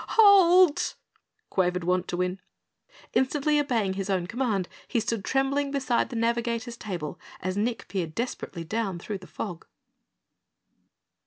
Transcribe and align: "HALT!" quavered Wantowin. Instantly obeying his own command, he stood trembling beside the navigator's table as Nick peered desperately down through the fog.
"HALT!" 0.17 0.95
quavered 1.51 1.83
Wantowin. 1.83 2.39
Instantly 3.13 3.59
obeying 3.59 3.93
his 3.93 4.09
own 4.09 4.25
command, 4.25 4.67
he 4.87 4.99
stood 4.99 5.23
trembling 5.23 5.69
beside 5.69 6.09
the 6.09 6.15
navigator's 6.15 6.75
table 6.75 7.19
as 7.39 7.55
Nick 7.55 7.87
peered 7.87 8.15
desperately 8.15 8.63
down 8.63 8.97
through 8.97 9.19
the 9.19 9.27
fog. 9.27 9.67